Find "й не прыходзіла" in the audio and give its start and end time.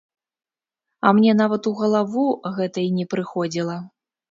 2.87-3.81